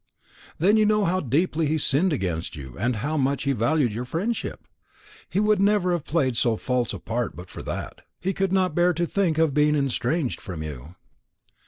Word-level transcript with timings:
"Then 0.57 0.77
you 0.77 0.85
know 0.87 1.05
how 1.05 1.19
deeply 1.19 1.67
he 1.67 1.77
sinned 1.77 2.11
against 2.11 2.55
you, 2.55 2.75
and 2.75 2.95
how 3.05 3.17
much 3.17 3.43
he 3.43 3.51
valued 3.51 3.93
your 3.93 4.03
friendship? 4.03 4.65
He 5.29 5.39
would 5.39 5.61
never 5.61 5.91
have 5.91 6.05
played 6.05 6.35
so 6.35 6.57
false 6.57 6.91
a 6.91 6.97
part 6.97 7.35
but 7.35 7.49
for 7.51 7.61
that. 7.61 8.01
He 8.19 8.33
could 8.33 8.51
not 8.51 8.73
bear 8.73 8.93
to 8.95 9.05
think 9.05 9.37
of 9.37 9.53
being 9.53 9.75
estranged 9.75 10.41
from 10.41 10.63
you." 10.63 10.95